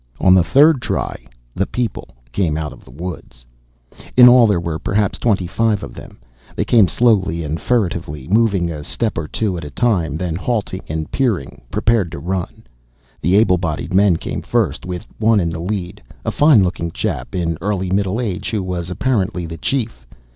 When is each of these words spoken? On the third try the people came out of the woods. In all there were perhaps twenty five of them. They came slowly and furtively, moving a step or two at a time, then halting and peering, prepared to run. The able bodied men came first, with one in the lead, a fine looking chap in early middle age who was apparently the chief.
On 0.19 0.33
the 0.33 0.43
third 0.43 0.81
try 0.81 1.15
the 1.53 1.67
people 1.67 2.07
came 2.31 2.57
out 2.57 2.73
of 2.73 2.83
the 2.83 2.89
woods. 2.89 3.45
In 4.17 4.27
all 4.27 4.47
there 4.47 4.59
were 4.59 4.79
perhaps 4.79 5.19
twenty 5.19 5.45
five 5.45 5.83
of 5.83 5.93
them. 5.93 6.17
They 6.55 6.65
came 6.65 6.87
slowly 6.87 7.43
and 7.43 7.61
furtively, 7.61 8.27
moving 8.27 8.71
a 8.71 8.83
step 8.83 9.15
or 9.15 9.27
two 9.27 9.57
at 9.57 9.63
a 9.63 9.69
time, 9.69 10.15
then 10.15 10.33
halting 10.35 10.81
and 10.89 11.11
peering, 11.11 11.61
prepared 11.69 12.11
to 12.13 12.17
run. 12.19 12.63
The 13.21 13.35
able 13.35 13.59
bodied 13.59 13.93
men 13.93 14.17
came 14.17 14.41
first, 14.41 14.87
with 14.87 15.05
one 15.19 15.39
in 15.39 15.51
the 15.51 15.59
lead, 15.59 16.01
a 16.25 16.31
fine 16.31 16.63
looking 16.63 16.89
chap 16.89 17.35
in 17.35 17.59
early 17.61 17.91
middle 17.91 18.19
age 18.19 18.49
who 18.49 18.63
was 18.63 18.89
apparently 18.89 19.45
the 19.45 19.57
chief. 19.59 20.07